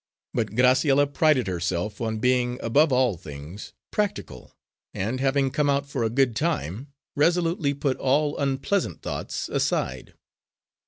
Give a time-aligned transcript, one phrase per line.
[0.33, 4.57] But Graciella prided herself on being, above all things, practical,
[4.95, 10.15] and, having come out for a good time, resolutely put all unpleasant thoughts aside.